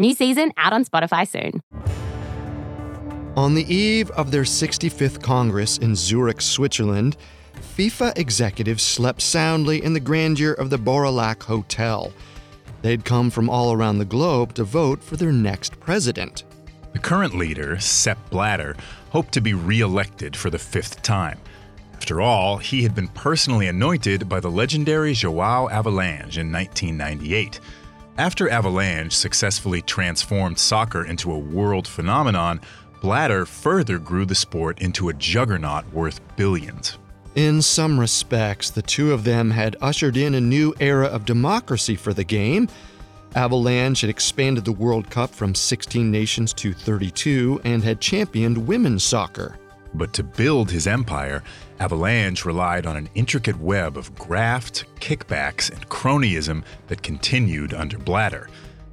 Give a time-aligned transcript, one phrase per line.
[0.00, 1.60] New season out on Spotify soon.
[3.36, 7.16] On the eve of their 65th Congress in Zurich, Switzerland,
[7.76, 12.12] FIFA executives slept soundly in the grandeur of the Baur au Lac Hotel.
[12.82, 16.44] They'd come from all around the globe to vote for their next president.
[16.92, 18.76] The current leader, Sepp Blatter,
[19.10, 21.38] hoped to be re elected for the fifth time.
[21.94, 27.58] After all, he had been personally anointed by the legendary Joao Havelange in 1998.
[28.18, 32.60] After Havelange successfully transformed soccer into a world phenomenon,
[33.00, 36.98] Blatter further grew the sport into a juggernaut worth billions.
[37.36, 41.94] In some respects, the two of them had ushered in a new era of democracy
[41.94, 42.66] for the game.
[43.36, 49.04] Havelange had expanded the World Cup from 16 nations to 32 and had championed women's
[49.04, 49.60] soccer.
[49.94, 51.42] But to build his empire,
[51.80, 58.48] Havelange relied on an intricate web of graft, kickbacks, and cronyism that continued under Blatter.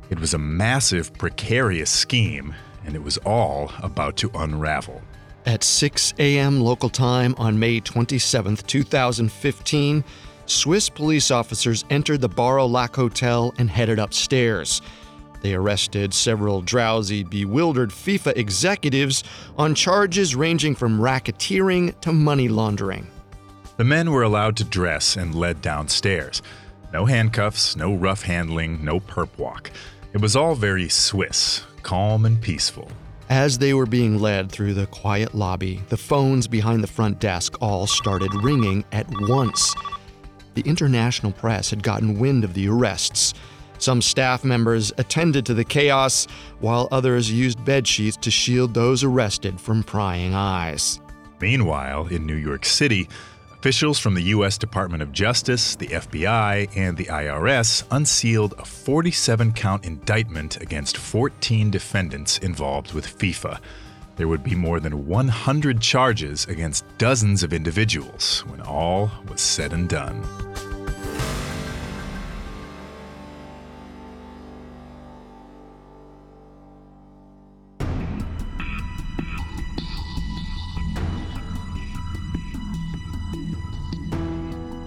[0.10, 2.54] It was a massive, precarious scheme,
[2.86, 5.02] and it was all about to unravel.
[5.46, 6.62] At 6 a.m.
[6.62, 10.04] local time on May 27, 2015,
[10.48, 12.30] Swiss police officers entered the
[12.68, 14.82] Lac Hotel and headed upstairs.
[15.42, 19.24] They arrested several drowsy, bewildered FIFA executives
[19.58, 23.08] on charges ranging from racketeering to money laundering.
[23.78, 26.42] The men were allowed to dress and led downstairs.
[26.94, 29.72] No handcuffs, no rough handling, no perp walk.
[30.14, 32.90] It was all very Swiss, calm and peaceful.
[33.30, 37.58] As they were being led through the quiet lobby, the phones behind the front desk
[37.60, 39.74] all started ringing at once.
[40.54, 43.34] The international press had gotten wind of the arrests.
[43.78, 46.28] Some staff members attended to the chaos,
[46.60, 51.00] while others used bedsheets to shield those arrested from prying eyes.
[51.42, 53.10] Meanwhile, in New York City,
[53.54, 54.58] officials from the U.S.
[54.58, 61.72] Department of Justice, the FBI, and the IRS unsealed a 47 count indictment against 14
[61.72, 63.60] defendants involved with FIFA.
[64.16, 69.74] There would be more than 100 charges against dozens of individuals when all was said
[69.74, 70.24] and done.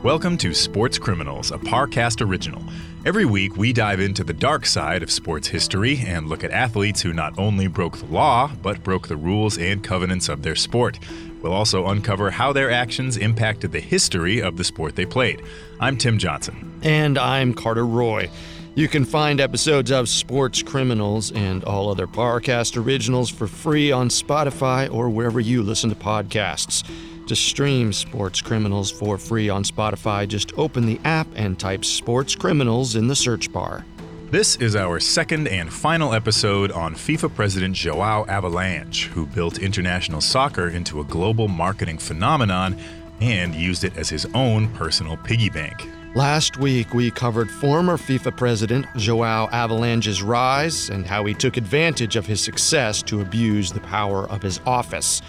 [0.08, 2.64] Welcome to Sports Criminals, a Parcast original.
[3.04, 7.02] Every week, we dive into the dark side of sports history and look at athletes
[7.02, 10.98] who not only broke the law, but broke the rules and covenants of their sport.
[11.42, 15.42] We'll also uncover how their actions impacted the history of the sport they played.
[15.78, 16.80] I'm Tim Johnson.
[16.82, 18.30] And I'm Carter Roy.
[18.76, 24.08] You can find episodes of Sports Criminals and all other Parcast originals for free on
[24.08, 26.82] Spotify or wherever you listen to podcasts.
[27.28, 32.34] To stream Sports Criminals for free on Spotify, just open the app and type Sports
[32.34, 33.84] Criminals in the search bar.
[34.30, 40.22] This is our second and final episode on FIFA President Joao Havelange, who built international
[40.22, 42.78] soccer into a global marketing phenomenon
[43.20, 45.86] and used it as his own personal piggy bank.
[46.14, 52.16] Last week, we covered former FIFA president Joao Havelange's rise and how he took advantage
[52.16, 55.20] of his success to abuse the power of his office.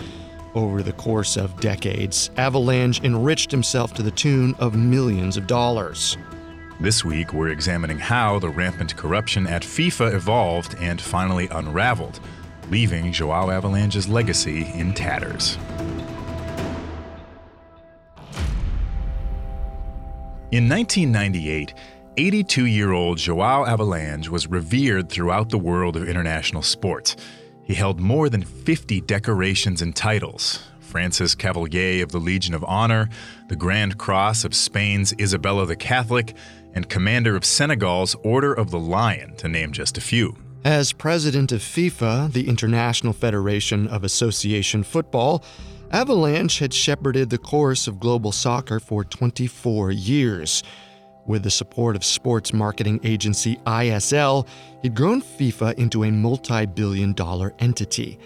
[0.55, 6.17] Over the course of decades, Havelange enriched himself to the tune of millions of dollars.
[6.79, 12.19] This week, we're examining how the rampant corruption at FIFA evolved and finally unraveled,
[12.69, 15.57] leaving Joao Havelange's legacy in tatters.
[20.51, 21.75] In 1998,
[22.17, 27.15] 82 year old Joao Havelange was revered throughout the world of international sports.
[27.69, 33.09] He held more than 50 decorations and titles Francis Cavalier of the Legion of Honor,
[33.47, 36.35] the Grand Cross of Spain's Isabella the Catholic,
[36.73, 40.35] and Commander of Senegal's Order of the Lion, to name just a few.
[40.65, 45.43] As president of FIFA, the International Federation of Association Football,
[45.93, 50.63] Havelange had shepherded the course of global soccer for 24 years.
[51.29, 54.47] With the support of sports marketing agency ISL,
[54.81, 58.17] he'd grown FIFA into a multi billion dollar entity.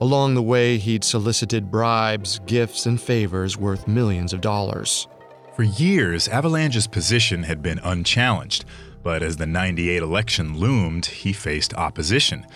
[0.00, 5.06] Along the way, he'd solicited bribes, gifts, and favors worth millions of dollars.
[5.54, 8.64] For years, Havelange's position had been unchallenged,
[9.02, 12.46] but as the 98 election loomed, he faced opposition.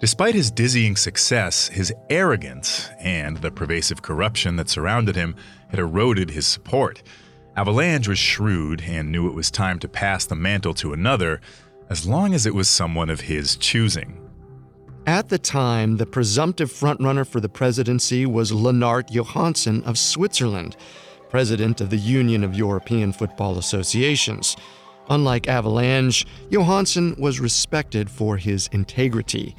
[0.00, 5.34] Despite his dizzying success, his arrogance and the pervasive corruption that surrounded him
[5.70, 7.02] had eroded his support.
[7.56, 11.40] Havelange was shrewd and knew it was time to pass the mantle to another,
[11.88, 14.20] as long as it was someone of his choosing.
[15.06, 20.76] At the time, the presumptive frontrunner for the presidency was Lennart Johansson of Switzerland,
[21.30, 24.54] president of the Union of European Football Associations.
[25.08, 29.56] Unlike Havelange, Johansson was respected for his integrity,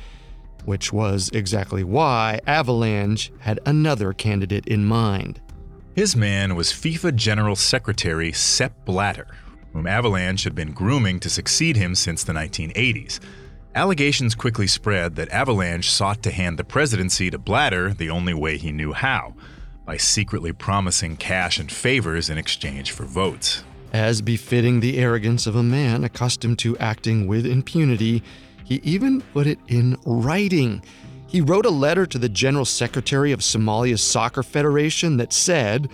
[0.65, 5.41] which was exactly why Havelange had another candidate in mind.
[5.97, 9.25] His man was FIFA General Secretary Sepp Blatter,
[9.73, 13.19] whom Havelange had been grooming to succeed him since the 1980s.
[13.73, 18.57] Allegations quickly spread that Havelange sought to hand the presidency to Blatter the only way
[18.57, 19.33] he knew how
[19.87, 23.63] by secretly promising cash and favors in exchange for votes.
[23.91, 28.21] As befitting the arrogance of a man accustomed to acting with impunity,
[28.63, 30.83] he even put it in writing
[31.27, 35.89] he wrote a letter to the General Secretary of Somalia's Soccer Federation that said,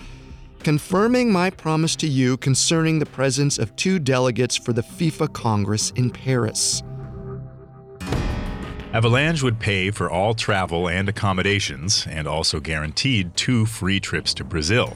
[0.60, 5.92] confirming my promise to you concerning the presence of two delegates for the FIFA Congress
[5.92, 6.84] in Paris.
[8.94, 14.44] Havelange would pay for all travel and accommodations and also guaranteed two free trips to
[14.44, 14.96] Brazil.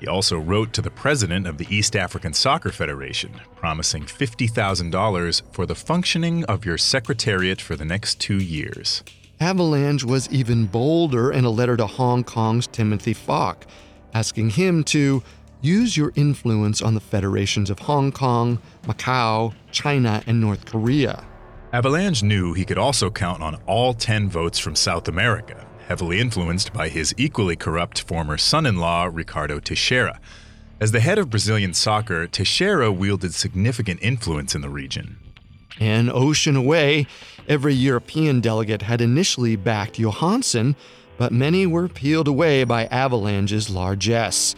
[0.00, 5.66] He also wrote to the president of the East African Soccer Federation, promising $50,000 for
[5.66, 9.02] the functioning of your secretariat for the next two years.
[9.40, 13.64] Havelange was even bolder in a letter to Hong Kong's Timothy Fok,
[14.14, 15.22] asking him to
[15.60, 21.22] use your influence on the federations of Hong Kong, Macau, China, and North Korea.
[21.74, 26.72] Havelange knew he could also count on all 10 votes from South America, heavily influenced
[26.72, 30.18] by his equally corrupt former son in law, Ricardo Teixeira.
[30.80, 35.18] As the head of Brazilian soccer, Teixeira wielded significant influence in the region.
[35.78, 37.06] An ocean away,
[37.48, 40.76] every European delegate had initially backed Johansson,
[41.18, 44.54] but many were peeled away by Havelange's largesse.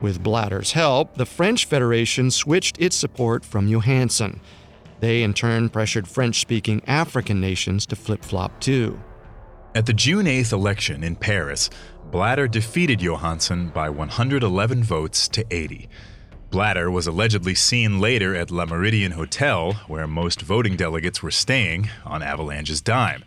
[0.00, 4.40] With Blatter's help, the French Federation switched its support from Johansson.
[5.00, 9.00] They in turn pressured French speaking African nations to flip flop too.
[9.74, 11.68] At the June 8th election in Paris,
[12.10, 15.88] Blatter defeated Johansson by 111 votes to 80.
[16.50, 21.90] Blatter was allegedly seen later at Le Meridien Hotel, where most voting delegates were staying,
[22.04, 23.24] on Havelange's dime.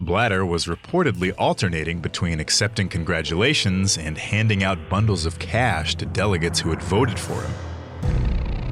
[0.00, 6.60] Blatter was reportedly alternating between accepting congratulations and handing out bundles of cash to delegates
[6.60, 7.52] who had voted for him.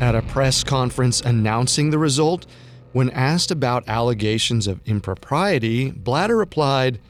[0.00, 2.46] At a press conference announcing the result,
[2.92, 7.00] when asked about allegations of impropriety, Blatter replied,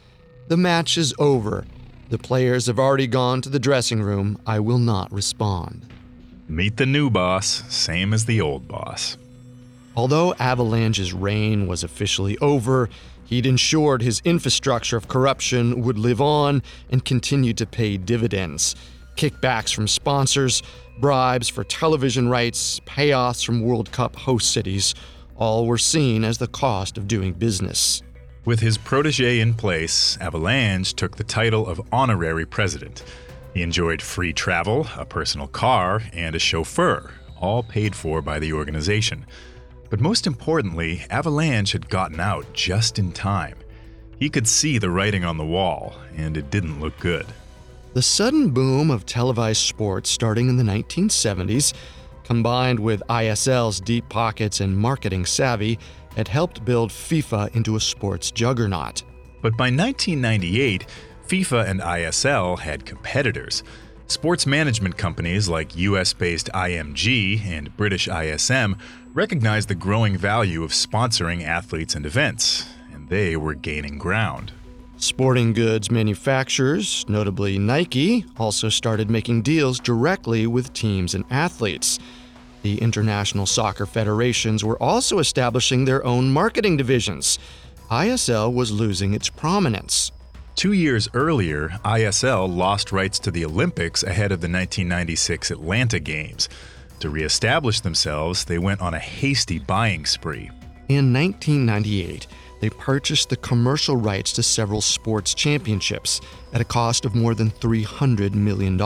[0.48, 1.66] The match is over.
[2.08, 4.40] The players have already gone to the dressing room.
[4.46, 5.86] I will not respond.
[6.48, 9.18] Meet the new boss, same as the old boss.
[9.96, 12.88] Although Havelange's reign was officially over,
[13.24, 18.76] he'd ensured his infrastructure of corruption would live on and continue to pay dividends.
[19.16, 20.62] Kickbacks from sponsors,
[21.00, 24.94] bribes for television rights, payoffs from World Cup host cities,
[25.36, 28.02] all were seen as the cost of doing business.
[28.44, 33.02] With his protege in place, Havelange took the title of honorary president.
[33.56, 37.10] He enjoyed free travel, a personal car, and a chauffeur,
[37.40, 39.24] all paid for by the organization.
[39.88, 43.56] But most importantly, Havelange had gotten out just in time.
[44.18, 47.24] He could see the writing on the wall, and it didn't look good.
[47.94, 51.72] The sudden boom of televised sports starting in the 1970s,
[52.24, 55.78] combined with ISL's deep pockets and marketing savvy,
[56.14, 59.02] had helped build FIFA into a sports juggernaut.
[59.40, 60.84] But by 1998,
[61.28, 63.64] FIFA and ISL had competitors.
[64.06, 68.76] Sports management companies like US based IMG and British ISM
[69.12, 74.52] recognized the growing value of sponsoring athletes and events, and they were gaining ground.
[74.98, 81.98] Sporting goods manufacturers, notably Nike, also started making deals directly with teams and athletes.
[82.62, 87.40] The international soccer federations were also establishing their own marketing divisions.
[87.90, 90.12] ISL was losing its prominence.
[90.56, 96.48] Two years earlier, ISL lost rights to the Olympics ahead of the 1996 Atlanta Games.
[97.00, 100.50] To reestablish themselves, they went on a hasty buying spree.
[100.88, 102.26] In 1998,
[102.62, 106.22] they purchased the commercial rights to several sports championships
[106.54, 108.78] at a cost of more than $300 million.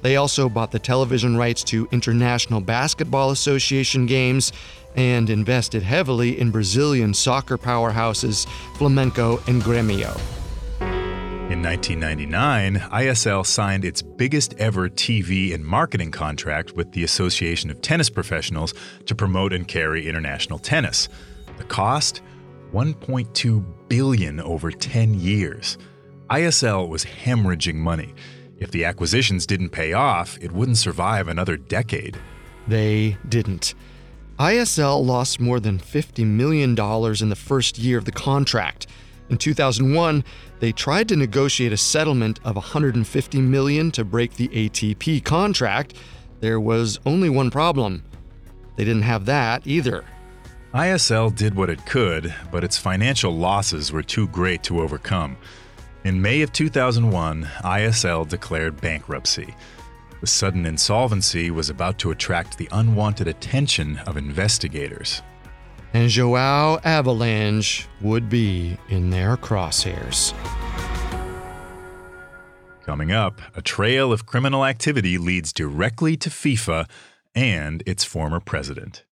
[0.00, 4.54] They also bought the television rights to International Basketball Association games
[4.96, 8.46] and invested heavily in Brazilian soccer powerhouses
[8.78, 10.41] Flamengo and Grêmio.
[11.52, 17.82] In 1999, ISL signed its biggest ever TV and marketing contract with the Association of
[17.82, 18.72] Tennis Professionals
[19.04, 21.10] to promote and carry international tennis.
[21.58, 22.22] The cost
[22.72, 25.76] 1.2 billion over 10 years.
[26.30, 28.14] ISL was hemorrhaging money.
[28.56, 32.16] If the acquisitions didn't pay off, it wouldn't survive another decade.
[32.66, 33.74] They didn't.
[34.38, 38.86] ISL lost more than $50 million in the first year of the contract.
[39.32, 40.24] In 2001,
[40.60, 45.94] they tried to negotiate a settlement of 150 million to break the ATP contract.
[46.40, 48.04] There was only one problem.
[48.76, 50.04] They didn't have that either.
[50.74, 55.38] ISL did what it could, but its financial losses were too great to overcome.
[56.04, 59.54] In May of 2001, ISL declared bankruptcy.
[60.20, 65.22] The sudden insolvency was about to attract the unwanted attention of investigators.
[65.94, 70.32] And Joao Havelange would be in their crosshairs.
[72.84, 76.88] Coming up, a trail of criminal activity leads directly to FIFA
[77.34, 79.04] and its former president.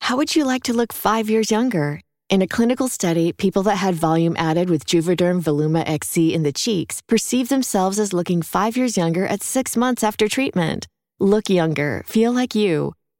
[0.00, 2.00] How would you like to look five years younger?
[2.28, 6.52] In a clinical study, people that had volume added with Juvederm Voluma XC in the
[6.52, 10.88] cheeks perceived themselves as looking five years younger at six months after treatment.
[11.20, 12.94] Look younger, feel like you.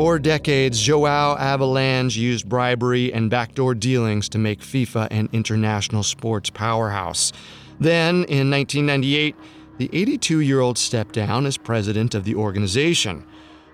[0.00, 6.48] For decades, Joao Havelange used bribery and backdoor dealings to make FIFA an international sports
[6.48, 7.34] powerhouse.
[7.78, 9.36] Then, in 1998,
[9.76, 13.26] the 82 year old stepped down as president of the organization.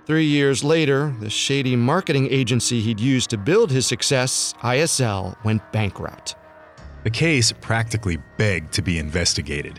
[0.04, 5.62] Three years later, the shady marketing agency he'd used to build his success, ISL, went
[5.71, 6.35] bankrupt.
[7.04, 9.78] The case practically begged to be investigated.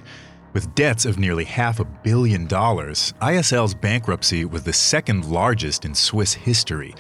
[0.54, 5.94] With debts of nearly half a billion dollars, ISL's bankruptcy was the second largest in
[5.94, 6.96] Swiss history.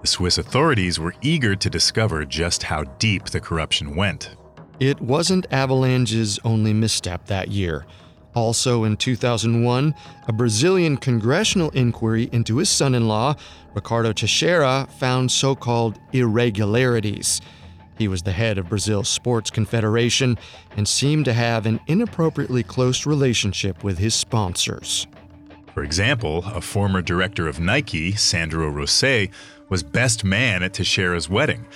[0.00, 4.36] The Swiss authorities were eager to discover just how deep the corruption went.
[4.80, 7.86] It wasn't Havelange's only misstep that year.
[8.34, 9.94] Also in 2001,
[10.26, 13.34] a Brazilian congressional inquiry into his son in law,
[13.74, 17.40] Ricardo Teixeira, found so called irregularities.
[17.98, 20.38] He was the head of Brazil's Sports Confederation
[20.76, 25.08] and seemed to have an inappropriately close relationship with his sponsors.
[25.74, 29.28] For example, a former director of Nike, Sandro Rosell,
[29.68, 31.66] was best man at Teixeira's wedding.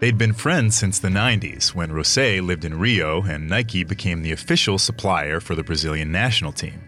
[0.00, 4.32] They'd been friends since the 90s when Rosell lived in Rio and Nike became the
[4.32, 6.80] official supplier for the Brazilian national team.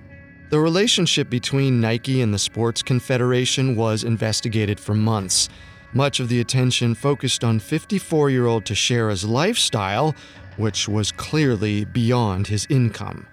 [0.50, 5.48] The relationship between Nike and the Sports Confederation was investigated for months.
[5.92, 10.14] Much of the attention focused on 54 year old Teixeira's lifestyle,
[10.56, 13.26] which was clearly beyond his income.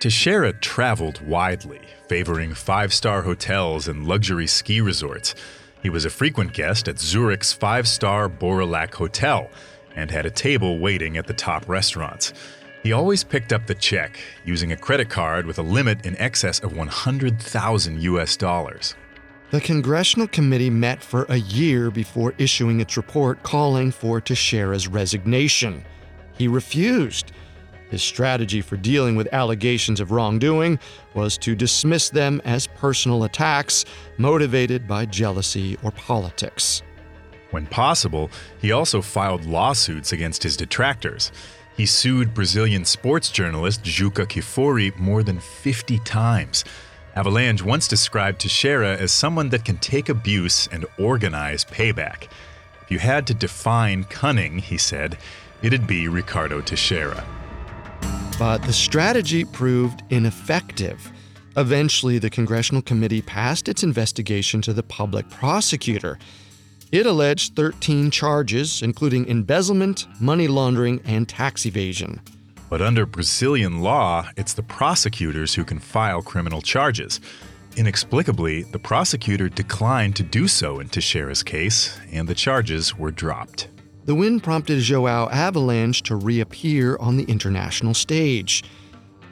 [0.00, 5.34] Teixeira traveled widely, favoring five star hotels and luxury ski resorts.
[5.82, 9.50] He was a frequent guest at Zurich's five star Baur au Lac Hotel
[9.96, 12.32] and had a table waiting at the top restaurants.
[12.82, 16.60] He always picked up the check, using a credit card with a limit in excess
[16.60, 18.94] of 100,000 US dollars.
[19.50, 25.84] The Congressional Committee met for a year before issuing its report calling for Teixeira's resignation.
[26.36, 27.30] He refused.
[27.90, 30.80] His strategy for dealing with allegations of wrongdoing
[31.14, 33.84] was to dismiss them as personal attacks
[34.18, 36.82] motivated by jealousy or politics.
[37.52, 41.30] When possible, he also filed lawsuits against his detractors.
[41.76, 46.64] He sued Brazilian sports journalist Juca Kfouri more than 50 times.
[47.16, 52.24] Havelange once described Teixeira as someone that can take abuse and organize payback.
[52.82, 55.16] If you had to define cunning, he said,
[55.62, 57.24] it'd be Ricardo Teixeira.
[58.36, 61.12] But the strategy proved ineffective.
[61.56, 66.18] Eventually, the Congressional Committee passed its investigation to the public prosecutor.
[66.90, 72.20] It alleged 13 charges, including embezzlement, money laundering, and tax evasion.
[72.74, 77.20] But under Brazilian law, it's the prosecutors who can file criminal charges.
[77.76, 83.68] Inexplicably, the prosecutor declined to do so in Teixeira's case, and the charges were dropped.
[84.06, 88.64] The win prompted Joao Havelange to reappear on the international stage.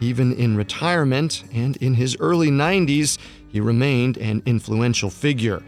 [0.01, 3.19] Even in retirement and in his early 90s,
[3.49, 5.65] he remained an influential figure.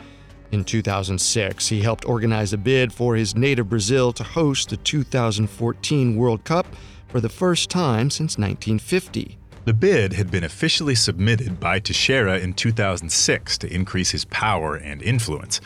[0.52, 6.14] In 2006, he helped organize a bid for his native Brazil to host the 2014
[6.14, 6.69] World Cup
[7.14, 9.38] for the first time since 1950.
[9.66, 15.00] The bid had been officially submitted by Teixeira in 2006 to increase his power and
[15.00, 15.61] influence.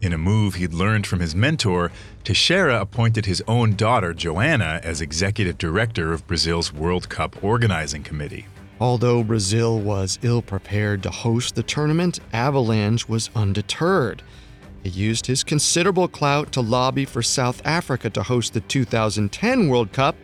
[0.00, 1.92] In a move he'd learned from his mentor,
[2.24, 8.46] Teixeira appointed his own daughter, Joanna, as executive director of Brazil's World Cup Organizing Committee.
[8.80, 14.22] Although Brazil was ill prepared to host the tournament, Havelange was undeterred.
[14.82, 19.92] He used his considerable clout to lobby for South Africa to host the 2010 World
[19.92, 20.16] Cup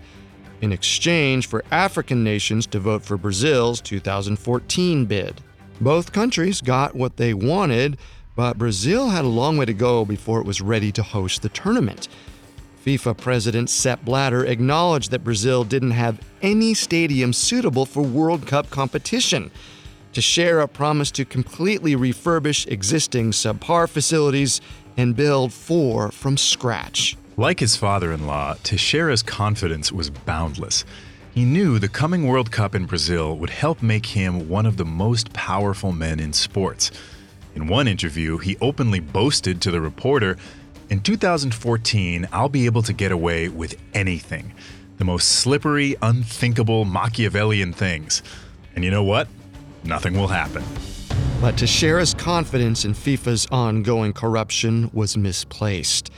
[0.61, 5.40] in exchange for African nations to vote for Brazil's 2014 bid.
[5.80, 7.99] Both countries got what they wanted,
[8.37, 11.49] but Brazil had a long way to go before it was ready to host the
[11.49, 12.08] tournament.
[12.84, 18.68] FIFA President Sepp Blatter acknowledged that Brazil didn't have any stadium suitable for World Cup
[18.70, 19.50] competition.
[20.12, 24.61] Teixeira promised to completely refurbish existing subpar facilities
[24.96, 27.16] and build four from scratch.
[27.36, 30.84] Like his father in law, Teixeira's confidence was boundless.
[31.34, 34.84] He knew the coming World Cup in Brazil would help make him one of the
[34.84, 36.92] most powerful men in sports.
[37.56, 40.36] In one interview, he openly boasted to the reporter
[40.90, 44.52] In 2014, I'll be able to get away with anything.
[44.98, 48.22] The most slippery, unthinkable, Machiavellian things.
[48.76, 49.26] And you know what?
[49.82, 50.62] Nothing will happen.
[51.40, 56.12] But Teixeira's confidence in FIFA's ongoing corruption was misplaced.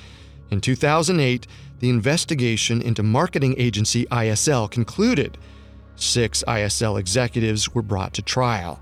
[0.50, 1.46] In 2008,
[1.80, 5.38] the investigation into marketing agency ISL concluded.
[5.96, 8.80] Six ISL executives were brought to trial.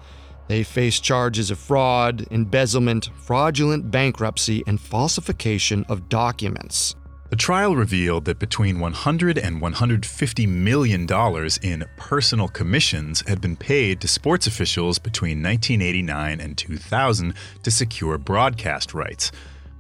[0.49, 6.95] They faced charges of fraud, embezzlement, fraudulent bankruptcy, and falsification of documents.
[7.31, 13.57] The trial revealed that between 100 and 150 million dollars in personal commissions had been
[13.57, 19.33] paid to sports officials between 1989 and 2000 to secure broadcast rights.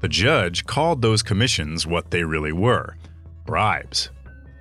[0.05, 2.99] The judge called those commissions what they really were
[3.47, 4.11] bribes.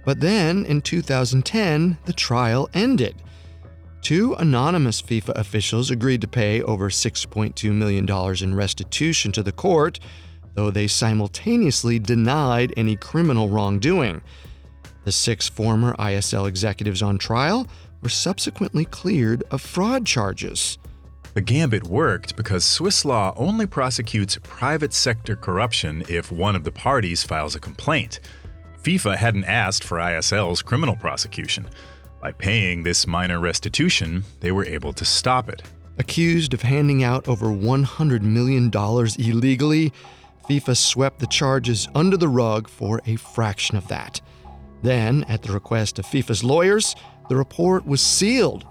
[0.06, 3.22] But then, in 2010, the trial ended.
[4.02, 8.10] Two anonymous FIFA officials agreed to pay over $6.2 million
[8.42, 10.00] in restitution to the court,
[10.54, 14.22] though they simultaneously denied any criminal wrongdoing.
[15.04, 17.68] The six former ISL executives on trial
[18.02, 20.78] were subsequently cleared of fraud charges.
[21.34, 26.72] The gambit worked because Swiss law only prosecutes private sector corruption if one of the
[26.72, 28.20] parties files a complaint.
[28.84, 31.68] FIFA hadn't asked for ISL's criminal prosecution.
[32.22, 35.64] By paying this minor restitution, they were able to stop it.
[35.98, 39.92] Accused of handing out over $100 million illegally,
[40.48, 44.22] FIFA swept the charges under the rug for a fraction of that.
[44.84, 46.96] Then, at the request of FIFA's lawyers,
[47.30, 48.66] the report was sealed.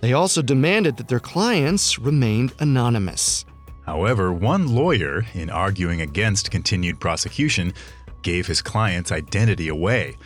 [0.00, 3.44] They also demanded that their clients remained anonymous.
[3.84, 7.72] However, one lawyer, in arguing against continued prosecution,
[8.22, 10.16] gave his client's identity away.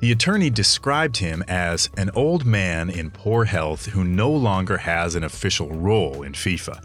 [0.00, 5.14] The attorney described him as an old man in poor health who no longer has
[5.14, 6.82] an official role in FIFA.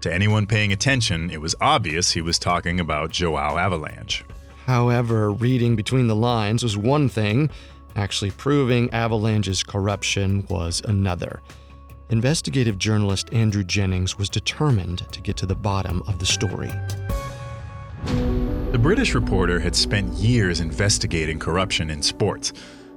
[0.00, 4.22] To anyone paying attention, it was obvious he was talking about Joao Havelange.
[4.66, 7.50] However, reading between the lines was one thing,
[7.94, 11.40] actually proving Havelange's corruption was another.
[12.10, 16.70] Investigative journalist Andrew Jennings was determined to get to the bottom of the story.
[18.72, 22.54] The British reporter had spent years investigating corruption in sports.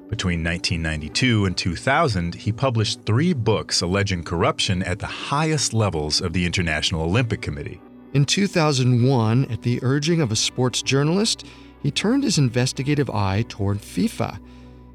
[0.08, 6.32] Between 1992 and 2000, he published three books alleging corruption at the highest levels of
[6.32, 7.82] the International Olympic Committee.
[8.14, 11.46] In 2001, at the urging of a sports journalist,
[11.84, 14.40] he turned his investigative eye toward FIFA.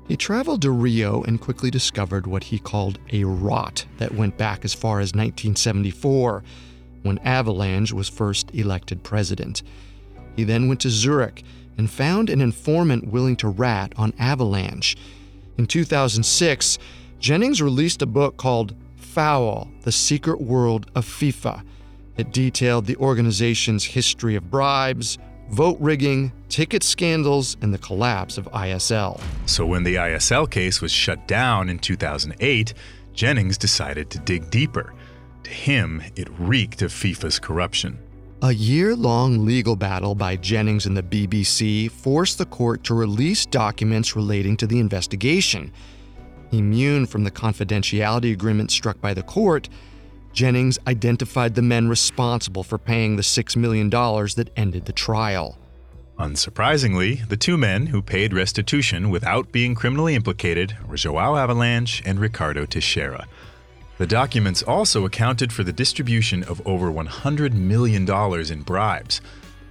[0.08, 4.64] He traveled to Rio and quickly discovered what he called a rot that went back
[4.64, 6.44] as far as 1974,
[7.02, 9.62] when Havelange was first elected president.
[10.36, 11.42] He then went to Zurich
[11.76, 14.96] and found an informant willing to rat on Havelange.
[15.58, 16.78] In 2006,
[17.18, 21.62] Jennings released a book called Foul The Secret World of FIFA.
[22.16, 28.46] It detailed the organization's history of bribes, vote rigging, ticket scandals, and the collapse of
[28.52, 29.20] ISL.
[29.46, 32.74] So when the ISL case was shut down in 2008,
[33.14, 34.94] Jennings decided to dig deeper.
[35.44, 37.98] To him, it reeked of FIFA's corruption.
[38.42, 43.46] A year long legal battle by Jennings and the BBC forced the court to release
[43.46, 45.72] documents relating to the investigation.
[46.52, 49.68] Immune from the confidentiality agreement struck by the court,
[50.36, 55.56] Jennings identified the men responsible for paying the $6 million that ended the trial.
[56.18, 62.20] Unsurprisingly, the two men who paid restitution without being criminally implicated were Joao Havelange and
[62.20, 63.26] Ricardo Teixeira.
[63.96, 69.22] The documents also accounted for the distribution of over $100 million in bribes.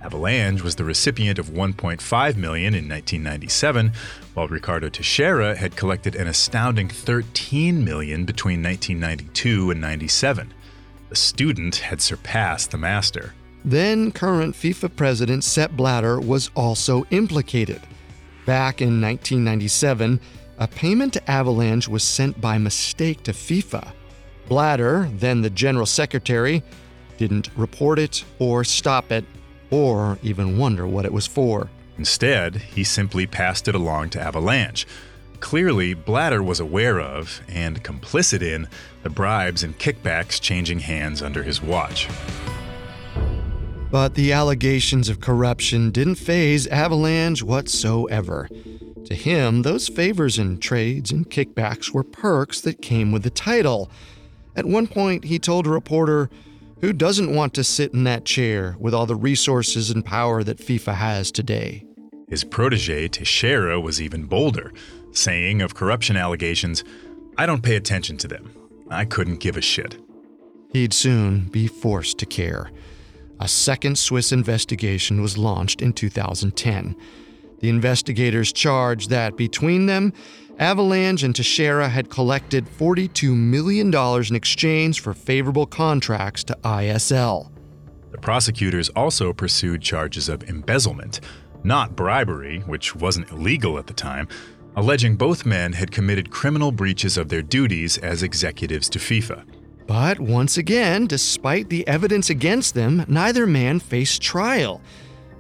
[0.02, 3.92] Havelange was the recipient of 1.5 million in 1997,
[4.34, 10.55] while Ricardo Teixeira had collected an astounding 13 million between 1992 and 97.
[11.16, 13.34] The student had surpassed the master.
[13.64, 17.80] Then current FIFA president Sepp Blatter was also implicated.
[18.46, 20.20] Back in 1997,
[20.58, 23.94] a payment to Havelange was sent by mistake to FIFA.
[24.50, 26.62] Blatter, then the general secretary,
[27.18, 29.24] didn't report it or stop it
[29.72, 31.70] or even wonder what it was for.
[31.98, 34.86] Instead, he simply passed it along to Havelange.
[35.40, 38.68] Clearly, Blatter was aware of and complicit in
[39.04, 42.08] the bribes and kickbacks changing hands under his watch.
[43.92, 48.50] But the allegations of corruption didn't faze Havelange whatsoever.
[49.06, 53.92] To him, those favors and trades and kickbacks were perks that came with the title.
[54.56, 56.30] At one point, he told a reporter,
[56.82, 60.58] Who doesn't want to sit in that chair with all the resources and power that
[60.58, 61.86] FIFA has today?
[62.28, 64.74] His protege, Teixeira, was even bolder,
[65.18, 66.84] saying of corruption allegations,
[67.38, 68.52] I don't pay attention to them.
[68.90, 69.98] I couldn't give a shit.
[70.72, 72.72] He'd soon be forced to care.
[73.40, 76.96] A second Swiss investigation was launched in 2010.
[77.60, 80.14] The investigators charged that between them,
[80.60, 87.52] Havelange and Teixeira had collected $42 million in exchange for favorable contracts to ISL.
[88.12, 91.20] The prosecutors also pursued charges of embezzlement,
[91.64, 94.30] not bribery, which wasn't illegal at the time,
[94.76, 99.46] alleging both men had committed criminal breaches of their duties as executives to FIFA.
[99.88, 104.82] But once again, despite the evidence against them, neither man faced trial.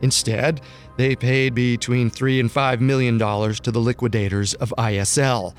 [0.01, 0.61] Instead,
[0.97, 5.53] they paid between 3 and 5 million dollars to the liquidators of ISL.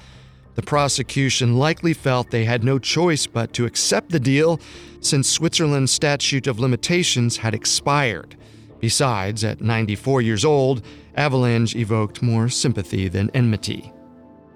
[0.55, 4.59] The prosecution likely felt they had no choice but to accept the deal
[5.01, 8.37] since Switzerland's statute of limitations had expired.
[8.81, 10.83] Besides, at 94 years old,
[11.17, 13.93] Havelange evoked more sympathy than enmity.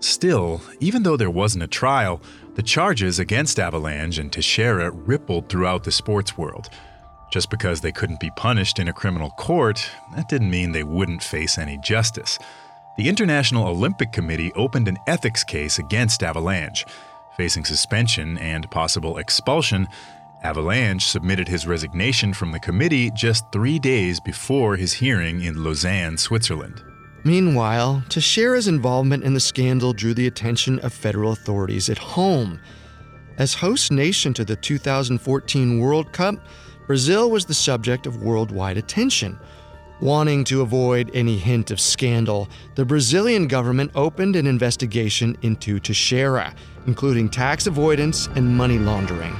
[0.00, 2.22] Still, even though there wasn't a trial,
[2.54, 6.68] the charges against Havelange and Teixeira rippled throughout the sports world.
[7.30, 11.22] Just because they couldn't be punished in a criminal court, that didn't mean they wouldn't
[11.22, 12.38] face any justice.
[12.96, 16.84] The International Olympic Committee opened an ethics case against Havelange.
[17.36, 19.86] Facing suspension and possible expulsion,
[20.44, 26.16] Havelange submitted his resignation from the committee just three days before his hearing in Lausanne,
[26.16, 26.82] Switzerland.
[27.24, 32.58] Meanwhile, Teixeira's involvement in the scandal drew the attention of federal authorities at home.
[33.36, 36.36] As host nation to the 2014 World Cup,
[36.86, 39.38] Brazil was the subject of worldwide attention.
[40.00, 46.54] Wanting to avoid any hint of scandal, the Brazilian government opened an investigation into Teixeira,
[46.86, 49.36] including tax avoidance and money laundering.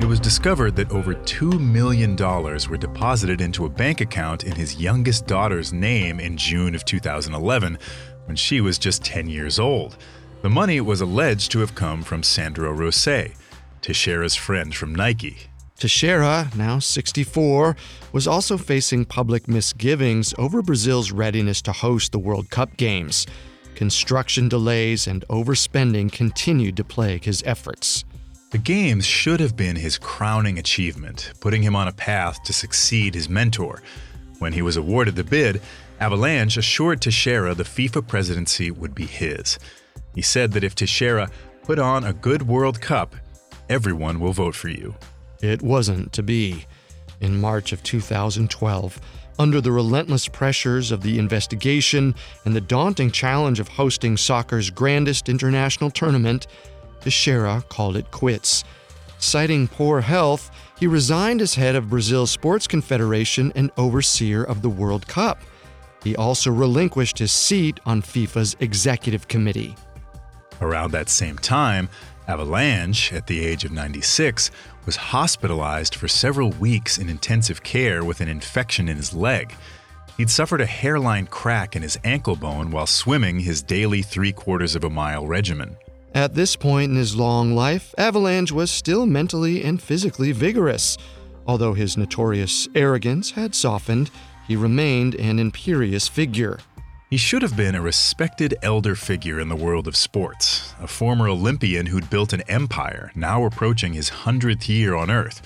[0.00, 4.80] It was discovered that over $2 million were deposited into a bank account in his
[4.80, 7.78] youngest daughter's name in June of 2011,
[8.26, 9.96] when she was just 10 years old.
[10.42, 13.32] The money was alleged to have come from Sandro Rosell,
[13.82, 15.48] Teixeira's friend from Nike.
[15.76, 17.76] Teixeira, now 64,
[18.12, 23.26] was also facing public misgivings over Brazil's readiness to host the World Cup Games.
[23.74, 28.04] Construction delays and overspending continued to plague his efforts.
[28.50, 33.14] The Games should have been his crowning achievement, putting him on a path to succeed
[33.14, 33.82] his mentor.
[34.38, 35.60] When he was awarded the bid,
[36.00, 39.58] Havelange assured Teixeira the FIFA presidency would be his.
[40.14, 41.28] He said that if Teixeira
[41.62, 43.14] put on a good World Cup,
[43.68, 44.94] everyone will vote for you.
[45.42, 46.64] It wasn't to be.
[47.20, 48.98] In March of 2012,
[49.38, 52.14] under the relentless pressures of the investigation
[52.46, 56.46] and the daunting challenge of hosting soccer's grandest international tournament,
[57.00, 58.64] Teixeira called it quits.
[59.18, 64.68] Citing poor health, he resigned as head of Brazil's Sports Confederation and overseer of the
[64.68, 65.40] World Cup.
[66.04, 69.74] He also relinquished his seat on FIFA's executive committee.
[70.60, 71.88] Around that same time,
[72.28, 74.50] Havelange, at the age of 96,
[74.86, 79.54] was hospitalized for several weeks in intensive care with an infection in his leg.
[80.16, 84.74] He'd suffered a hairline crack in his ankle bone while swimming his daily three quarters
[84.76, 85.76] of a mile regimen.
[86.14, 90.96] At this point in his long life, Havelange was still mentally and physically vigorous.
[91.46, 94.10] Although his notorious arrogance had softened,
[94.46, 96.58] he remained an imperious figure.
[97.10, 101.28] He should have been a respected elder figure in the world of sports, a former
[101.28, 105.40] Olympian who'd built an empire, now approaching his hundredth year on Earth.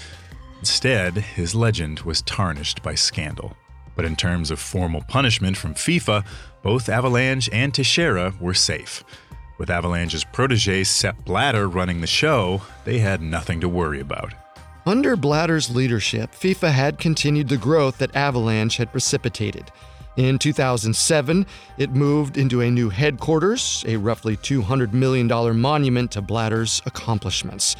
[0.59, 3.57] Instead, his legend was tarnished by scandal.
[3.95, 6.25] But in terms of formal punishment from FIFA,
[6.63, 9.05] both Havelange and Teixeira were safe.
[9.63, 14.35] With Havelange's protege Sepp Blatter running the show, they had nothing to worry about.
[14.85, 19.71] Under Blatter's leadership, FIFA had continued the growth that Havelange had precipitated.
[20.17, 21.47] In 2007,
[21.79, 27.77] it moved into a new headquarters, a roughly $200 million monument to Blatter's accomplishments.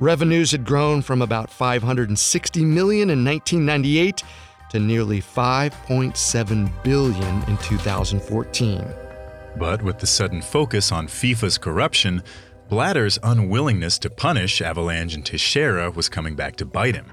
[0.00, 4.22] Revenues had grown from about 560 million in 1998
[4.70, 9.07] to nearly 5.7 billion in 2014.
[9.56, 12.22] But with the sudden focus on FIFA's corruption,
[12.68, 17.12] Blatter's unwillingness to punish Havelange and Teixeira was coming back to bite him.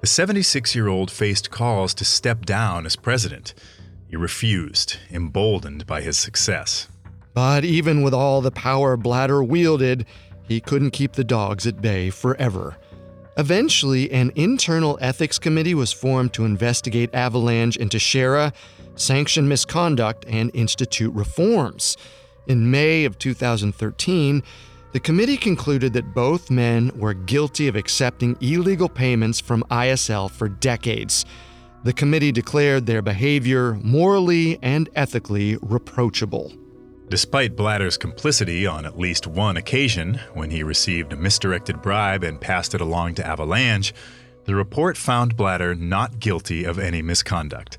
[0.00, 3.54] The 76 year old faced calls to step down as president.
[4.08, 6.88] He refused, emboldened by his success.
[7.34, 10.06] But even with all the power Blatter wielded,
[10.42, 12.76] he couldn't keep the dogs at bay forever.
[13.36, 18.52] Eventually, an internal ethics committee was formed to investigate Havelange and Teixeira,
[19.00, 21.96] sanction misconduct, and institute reforms.
[22.46, 24.42] In May of 2013,
[24.92, 30.48] the committee concluded that both men were guilty of accepting illegal payments from ISL for
[30.48, 31.26] decades.
[31.84, 36.52] The committee declared their behavior morally and ethically reproachable.
[37.10, 42.40] Despite Blatter's complicity on at least one occasion, when he received a misdirected bribe and
[42.40, 43.92] passed it along to Havelange,
[44.44, 47.78] the report found Blatter not guilty of any misconduct.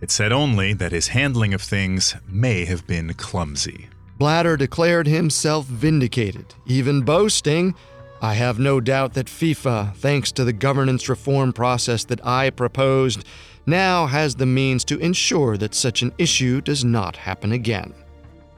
[0.00, 3.88] It said only that his handling of things may have been clumsy.
[4.16, 7.74] Blatter declared himself vindicated, even boasting,
[8.20, 13.24] I have no doubt that FIFA, thanks to the governance reform process that I proposed,
[13.64, 17.94] now has the means to ensure that such an issue does not happen again.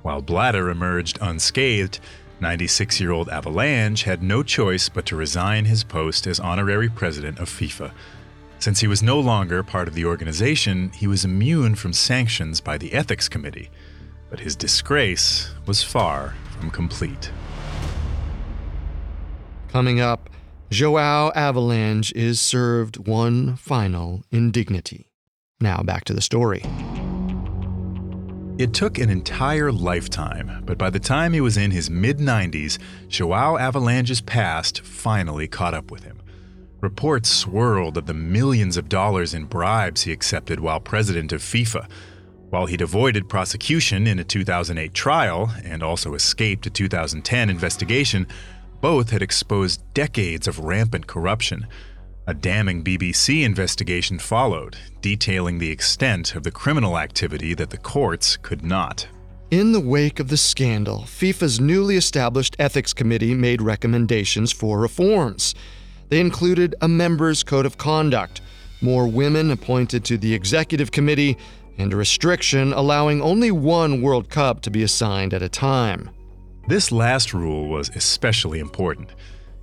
[0.02, 2.00] While Blatter emerged unscathed,
[2.40, 7.38] 96 year old Havelange had no choice but to resign his post as honorary president
[7.38, 7.92] of FIFA.
[8.60, 12.76] Since he was no longer part of the organization, he was immune from sanctions by
[12.76, 13.70] the Ethics Committee.
[14.28, 17.30] But his disgrace was far from complete.
[19.68, 20.28] Coming up,
[20.68, 25.08] Joao Havelange is served one final indignity.
[25.58, 26.62] Now back to the story.
[28.58, 32.76] It took an entire lifetime, but by the time he was in his mid 90s,
[33.08, 36.20] Joao Havelange's past finally caught up with him.
[36.80, 41.86] Reports swirled of the millions of dollars in bribes he accepted while president of FIFA.
[42.48, 48.26] While he'd avoided prosecution in a 2008 trial and also escaped a 2010 investigation,
[48.80, 51.66] both had exposed decades of rampant corruption.
[52.26, 58.38] A damning BBC investigation followed, detailing the extent of the criminal activity that the courts
[58.38, 59.06] could not.
[59.50, 65.54] In the wake of the scandal, FIFA's newly established ethics committee made recommendations for reforms.
[66.10, 68.42] They included a members' code of conduct,
[68.82, 71.38] more women appointed to the executive committee,
[71.78, 76.10] and a restriction allowing only one World Cup to be assigned at a time.
[76.68, 79.14] This last rule was especially important.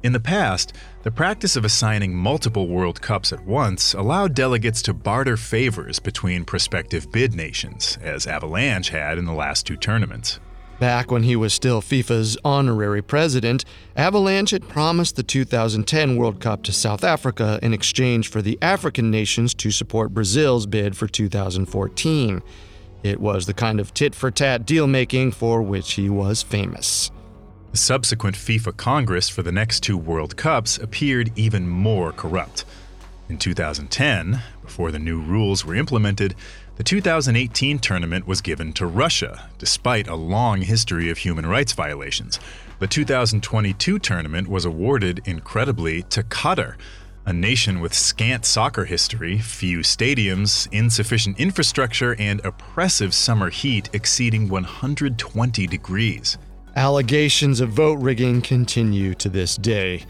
[0.04, 4.94] In the past, the practice of assigning multiple World Cups at once allowed delegates to
[4.94, 10.40] barter favors between prospective bid nations, as Havelange had in the last two tournaments.
[10.80, 16.62] Back when he was still FIFA's honorary president, Havelange had promised the 2010 World Cup
[16.64, 22.44] to South Africa in exchange for the African nations to support Brazil's bid for 2014.
[23.02, 27.10] It was the kind of tit for tat deal making for which he was famous.
[27.72, 32.66] The subsequent FIFA Congress for the next two World Cups appeared even more corrupt.
[33.30, 36.36] In 2010, before the new rules were implemented,
[36.78, 42.40] the 2018 tournament was given to Russia, despite a long history of human rights violations.
[42.78, 46.76] The 2022 tournament was awarded, incredibly, to Qatar,
[47.26, 54.48] a nation with scant soccer history, few stadiums, insufficient infrastructure, and oppressive summer heat exceeding
[54.48, 56.38] 120 degrees.
[56.76, 60.06] Allegations of vote rigging continue to this day.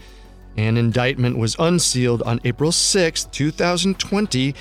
[0.58, 4.54] An indictment was unsealed on April 6, 2020,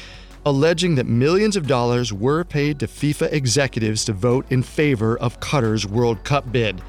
[0.48, 5.38] alleging that millions of dollars were paid to FIFA executives to vote in favor of
[5.42, 6.82] Qatar's World Cup bid.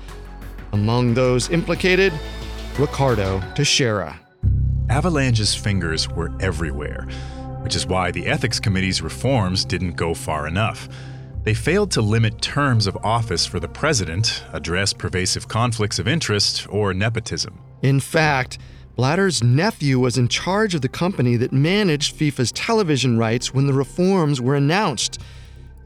[0.73, 2.13] Among those implicated,
[2.79, 4.21] Ricardo Teixeira.
[4.89, 7.09] Havelange's fingers were everywhere,
[7.63, 10.89] which is why the Ethics Committee's reforms didn't go far enough.
[11.43, 16.69] They failed to limit terms of office for the president, address pervasive conflicts of interest,
[16.71, 17.59] or nepotism.
[17.83, 18.59] In fact,
[18.99, 23.73] Blatter's nephew was in charge of the company that managed FIFA's television rights when the
[23.73, 25.21] reforms were announced.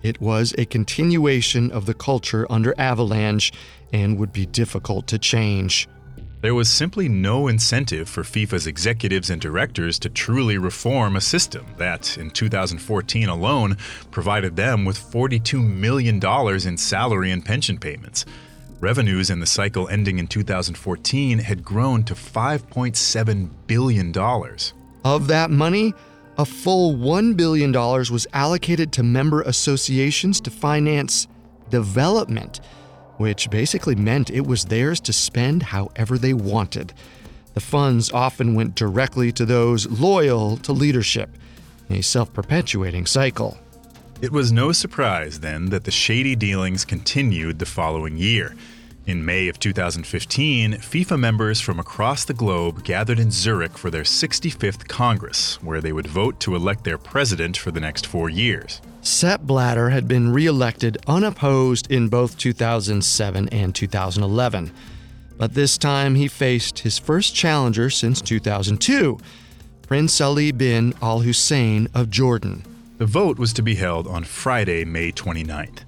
[0.03, 3.53] It was a continuation of the culture under Havelange
[3.93, 5.91] and would be difficult to change.
[6.41, 11.67] There was simply no incentive for FIFA's executives and directors to truly reform a system
[11.77, 13.77] that, in 2014 alone,
[14.11, 16.19] provided them with $42 million
[16.67, 18.25] in salary and pension payments.
[18.83, 24.13] Revenues in the cycle ending in 2014 had grown to $5.7 billion.
[25.05, 25.95] Of that money,
[26.37, 31.29] a full $1 billion was allocated to member associations to finance
[31.71, 32.61] development
[33.23, 36.93] which basically meant it was theirs to spend however they wanted.
[37.55, 41.31] The funds often went directly to those loyal to leadership,
[41.89, 43.59] a self perpetuating cycle.
[44.21, 48.57] It was no surprise then that the shady dealings continued the following year.
[49.05, 54.05] In May of 2015, FIFA members from across the globe gathered in Zurich for their
[54.05, 58.81] 65th Congress, where they would vote to elect their president for the next four years.
[59.01, 64.73] Sepp Blatter had been re elected unopposed in both 2007 and 2011.
[65.37, 69.19] But this time he faced his first challenger since 2002,
[69.83, 72.63] Prince Ali bin Al Hussein of Jordan.
[72.99, 75.81] The vote was to be held on Friday, May 29th.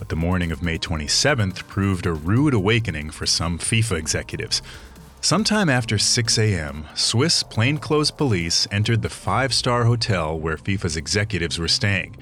[0.00, 4.62] But the morning of May 27th proved a rude awakening for some FIFA executives.
[5.20, 11.58] Sometime after 6 a.m., Swiss plainclothes police entered the five star hotel where FIFA's executives
[11.58, 12.16] were staying.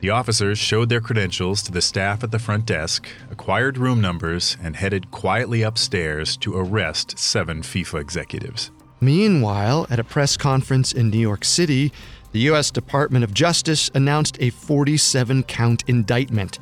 [0.00, 4.56] The officers showed their credentials to the staff at the front desk, acquired room numbers,
[4.60, 8.72] and headed quietly upstairs to arrest seven FIFA executives.
[9.00, 11.92] Meanwhile, at a press conference in New York City,
[12.32, 12.72] the U.S.
[12.72, 16.58] Department of Justice announced a 47 count indictment.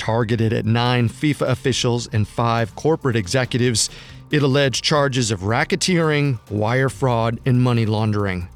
[0.00, 3.90] Targeted at nine FIFA officials and five corporate executives,
[4.30, 8.48] it alleged charges of racketeering, wire fraud, and money laundering.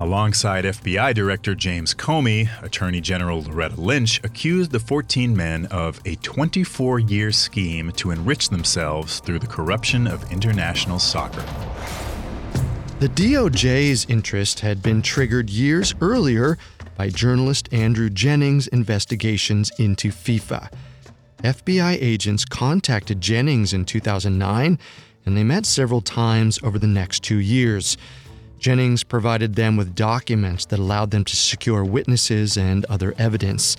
[0.00, 6.16] Alongside FBI Director James Comey, Attorney General Loretta Lynch accused the 14 men of a
[6.16, 11.44] 24 year scheme to enrich themselves through the corruption of international soccer.
[12.98, 16.58] The DOJ's interest had been triggered years earlier
[17.00, 20.70] by journalist Andrew Jennings' investigations into FIFA.
[21.38, 24.78] FBI agents contacted Jennings in 2009,
[25.24, 27.96] and they met several times over the next two years.
[28.58, 33.78] Jennings provided them with documents that allowed them to secure witnesses and other evidence.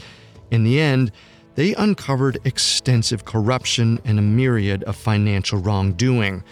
[0.50, 1.12] In the end,
[1.54, 6.44] they uncovered extensive corruption and a myriad of financial wrongdoing.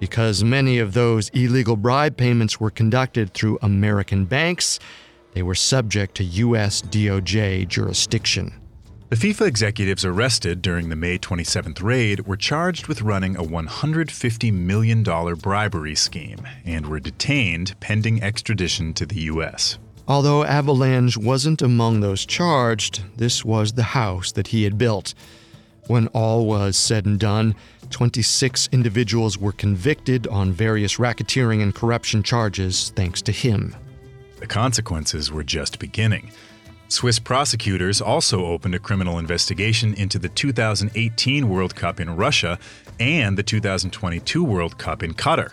[0.00, 4.80] Because many of those illegal bribe payments were conducted through American banks,
[5.34, 6.82] they were subject to U.S.
[6.82, 8.52] DOJ jurisdiction.
[9.12, 14.52] The FIFA executives arrested during the May 27th raid were charged with running a $150
[14.54, 19.78] million bribery scheme and were detained pending extradition to the U.S.
[20.08, 25.12] Although Havelange wasn't among those charged, this was the house that he had built.
[25.88, 27.54] When all was said and done,
[27.90, 33.76] 26 individuals were convicted on various racketeering and corruption charges thanks to him.
[34.42, 36.32] The consequences were just beginning.
[36.88, 42.58] Swiss prosecutors also opened a criminal investigation into the 2018 World Cup in Russia
[42.98, 45.52] and the 2022 World Cup in Qatar.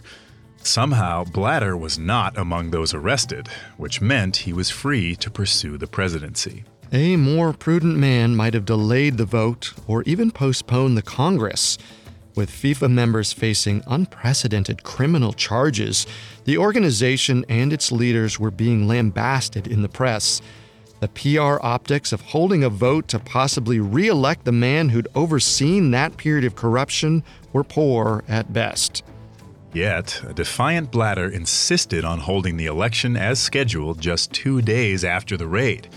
[0.64, 3.48] Somehow, Blatter was not among those arrested,
[3.78, 6.64] which meant he was free to pursue the presidency.
[6.92, 11.78] A more prudent man might have delayed the vote or even postponed the Congress.
[12.36, 16.06] With FIFA members facing unprecedented criminal charges,
[16.46, 20.42] the organization and its leaders were being lambasted in the press.
[21.00, 25.92] The PR optics of holding a vote to possibly re elect the man who'd overseen
[25.92, 29.04] that period of corruption were poor at best.
[29.74, 35.38] Yet, a defiant Blatter insisted on holding the election as scheduled just two days after
[35.38, 35.88] the raid.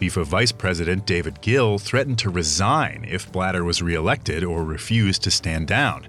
[0.00, 5.30] FIFA Vice President David Gill threatened to resign if Blatter was reelected or refused to
[5.30, 6.08] stand down.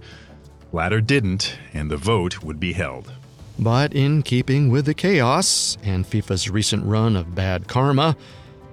[0.72, 3.12] Blatter didn't, and the vote would be held.
[3.60, 8.16] But in keeping with the chaos and FIFA's recent run of bad karma,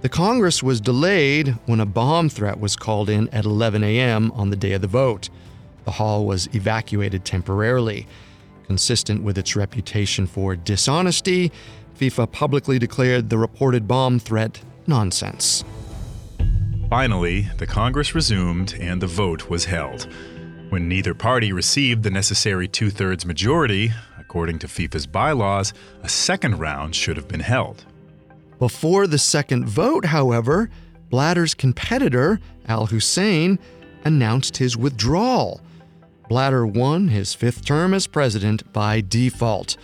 [0.02, 4.30] the Congress was delayed when a bomb threat was called in at 11 a.m.
[4.36, 5.30] on the day of the vote.
[5.84, 8.06] The hall was evacuated temporarily.
[8.68, 11.50] Consistent with its reputation for dishonesty,
[11.98, 15.64] FIFA publicly declared the reported bomb threat nonsense.
[16.90, 20.08] Finally, the Congress resumed and the vote was held.
[20.70, 23.92] When neither party received the necessary two thirds majority,
[24.28, 25.72] According to FIFA's bylaws,
[26.02, 27.86] a second round should have been held.
[28.58, 30.68] Before the second vote, however,
[31.08, 33.58] Blatter's competitor, Al Hussein,
[34.04, 35.62] announced his withdrawal.
[36.28, 39.78] Blatter won his fifth term as president by default.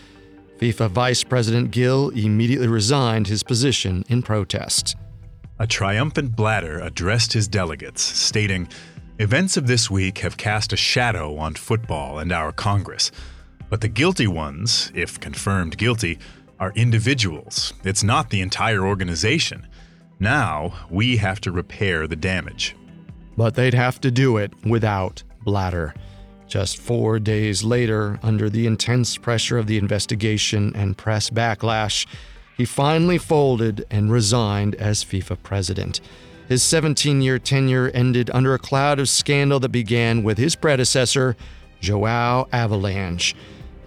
[0.58, 4.96] FIFA Vice President Gill immediately resigned his position in protest.
[5.58, 8.68] A triumphant Blatter addressed his delegates, stating,
[9.18, 13.12] Events of this week have cast a shadow on football and our Congress.
[13.70, 16.18] But the guilty ones, if confirmed guilty,
[16.58, 17.72] are individuals.
[17.84, 19.68] It's not the entire organization.
[20.18, 22.74] Now, we have to repair the damage.
[23.36, 25.94] But they'd have to do it without Blatter.
[26.54, 32.06] Just four days later, under the intense pressure of the investigation and press backlash,
[32.56, 36.00] he finally folded and resigned as FIFA president.
[36.46, 41.34] His 17 year tenure ended under a cloud of scandal that began with his predecessor,
[41.80, 43.34] Joao Havelange.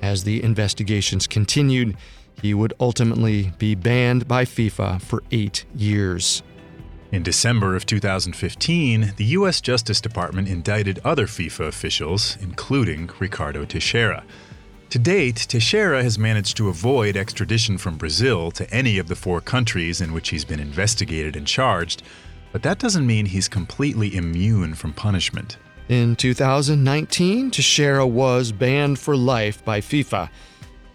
[0.02, 1.96] As the investigations continued,
[2.42, 6.44] he would ultimately be banned by FIFA for eight years.
[7.10, 9.62] In December of 2015, the U.S.
[9.62, 14.26] Justice Department indicted other FIFA officials, including Ricardo Teixeira.
[14.90, 19.40] To date, Teixeira has managed to avoid extradition from Brazil to any of the four
[19.40, 22.04] countries in which he's been investigated and charged,
[22.52, 25.58] but that doesn't mean he's completely immune from punishment.
[25.88, 30.30] In 2019, Teixeira was banned for life by FIFA.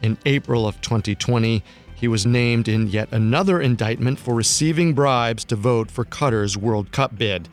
[0.03, 1.65] In April of 2020,
[2.03, 6.91] he was named in yet another indictment for receiving bribes to vote for Qatar's World
[6.91, 7.49] Cup bid.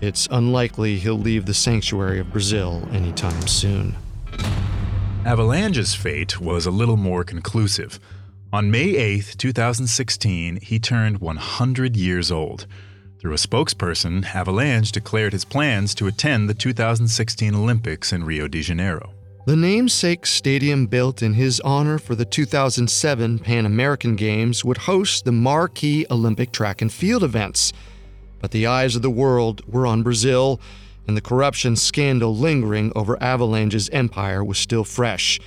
[0.00, 3.94] It's unlikely he'll leave the sanctuary of Brazil anytime soon.
[5.22, 8.00] Havelange's fate was a little more conclusive.
[8.52, 12.66] On May 8, 2016, he turned 100 years old.
[13.20, 18.62] Through a spokesperson, Havelange declared his plans to attend the 2016 Olympics in Rio de
[18.62, 19.12] Janeiro.
[19.46, 25.24] The namesake stadium built in his honor for the 2007 Pan American Games would host
[25.24, 27.72] the marquee Olympic track and field events.
[28.40, 30.60] But the eyes of the world were on Brazil,
[31.06, 35.38] and the corruption scandal lingering over Havelange's empire was still fresh.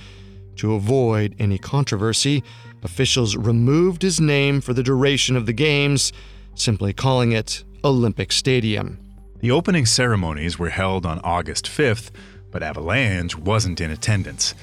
[0.56, 2.42] To avoid any controversy,
[2.82, 6.10] officials removed his name for the duration of the Games
[6.54, 8.98] simply calling it Olympic Stadium.
[9.40, 12.10] The opening ceremonies were held on August 5th,
[12.50, 14.54] but Havelange wasn't in attendance.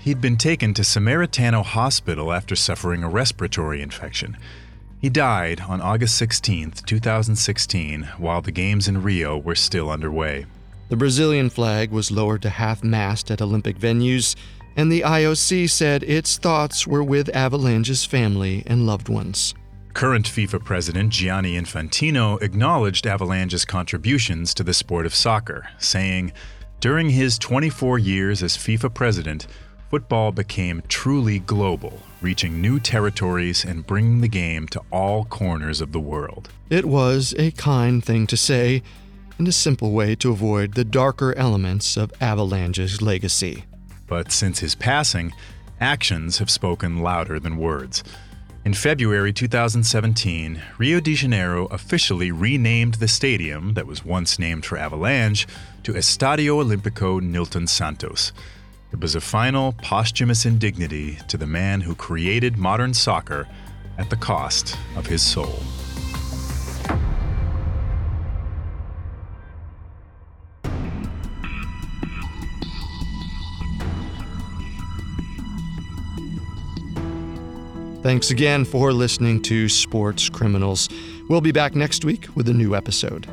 [0.00, 4.36] He'd been taken to Samaritano Hospital after suffering a respiratory infection.
[5.00, 10.46] He died on August 16, 2016, while the Games in Rio were still underway.
[10.88, 14.36] The Brazilian flag was lowered to half mast at Olympic venues,
[14.76, 19.54] and the IOC said its thoughts were with Havelange's family and loved ones.
[19.94, 26.32] Current FIFA president Gianni Infantino acknowledged Havelange's contributions to the sport of soccer, saying,
[26.80, 29.46] During his 24 years as FIFA president,
[29.90, 35.92] football became truly global, reaching new territories and bringing the game to all corners of
[35.92, 36.50] the world.
[36.68, 38.82] It was a kind thing to say,
[39.38, 43.64] and a simple way to avoid the darker elements of Havelange's legacy.
[44.06, 45.32] But since his passing,
[45.80, 48.04] actions have spoken louder than words.
[48.66, 54.76] In February 2017, Rio de Janeiro officially renamed the stadium that was once named for
[54.76, 55.46] Havelange
[55.86, 58.32] to Estadio Olimpico Nilton Santos.
[58.92, 63.46] It was a final posthumous indignity to the man who created modern soccer
[63.96, 65.60] at the cost of his soul.
[78.02, 80.88] Thanks again for listening to Sports Criminals.
[81.28, 83.28] We'll be back next week with a new episode.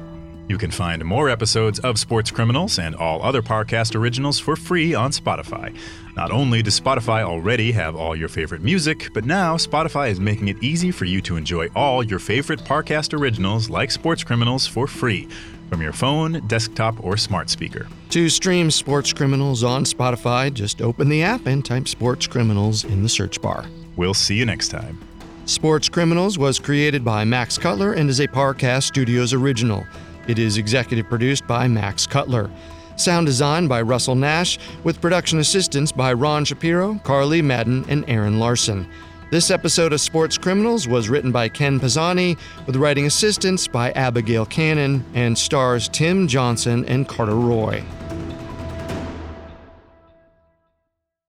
[0.50, 4.94] You can find more episodes of Sports Criminals and all other Parcast originals for free
[4.94, 5.76] on Spotify.
[6.18, 10.50] Not only does Spotify already have all your favorite music, but now Spotify is making
[10.50, 14.86] it easy for you to enjoy all your favorite Parcast originals like Sports Criminals for
[14.86, 15.30] free
[15.70, 17.88] from your phone, desktop, or smart speaker.
[18.10, 23.02] To stream Sports Criminals on Spotify, just open the app and type Sports Criminals in
[23.02, 23.66] the search bar.
[23.96, 25.00] We'll see you next time.
[25.46, 29.86] Sports Criminals was created by Max Cutler and is a Parcast Studios original.
[30.28, 32.49] It is executive produced by Max Cutler.
[32.95, 38.39] Sound design by Russell Nash, with production assistance by Ron Shapiro, Carly Madden, and Aaron
[38.39, 38.88] Larson.
[39.32, 44.45] This episode of Sports Criminals was written by Ken Pisani, with writing assistance by Abigail
[44.45, 47.84] Cannon, and stars Tim Johnson and Carter Roy.